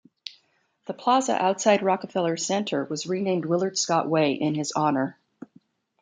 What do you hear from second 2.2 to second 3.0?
Center